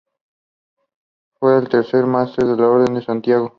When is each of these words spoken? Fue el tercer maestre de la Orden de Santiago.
Fue 1.39 1.59
el 1.59 1.69
tercer 1.69 2.07
maestre 2.07 2.47
de 2.47 2.55
la 2.57 2.67
Orden 2.69 2.95
de 2.95 3.05
Santiago. 3.05 3.49